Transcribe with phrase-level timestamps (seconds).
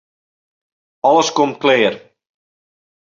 [1.09, 1.95] Alles komt klear.